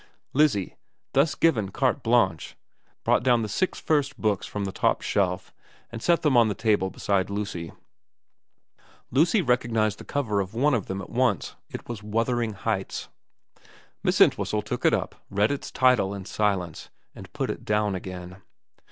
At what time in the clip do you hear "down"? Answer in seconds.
3.21-3.43, 17.63-17.93